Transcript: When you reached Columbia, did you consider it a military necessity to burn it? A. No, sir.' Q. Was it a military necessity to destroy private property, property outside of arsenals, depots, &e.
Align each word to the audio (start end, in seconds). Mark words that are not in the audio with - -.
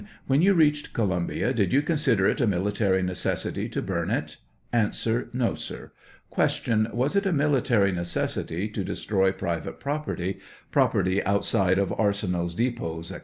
When 0.25 0.41
you 0.41 0.55
reached 0.55 0.93
Columbia, 0.93 1.53
did 1.53 1.71
you 1.71 1.83
consider 1.83 2.25
it 2.25 2.41
a 2.41 2.47
military 2.47 3.03
necessity 3.03 3.69
to 3.69 3.83
burn 3.83 4.09
it? 4.09 4.37
A. 4.73 4.91
No, 5.31 5.53
sir.' 5.53 5.91
Q. 6.35 6.87
Was 6.91 7.15
it 7.15 7.27
a 7.27 7.31
military 7.31 7.91
necessity 7.91 8.67
to 8.69 8.83
destroy 8.83 9.31
private 9.31 9.79
property, 9.79 10.39
property 10.71 11.23
outside 11.23 11.77
of 11.77 11.93
arsenals, 11.99 12.55
depots, 12.55 13.11
&e. 13.13 13.17